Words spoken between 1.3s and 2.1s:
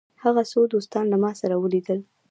سره ولیدل.